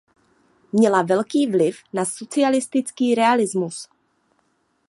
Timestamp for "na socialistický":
1.93-3.15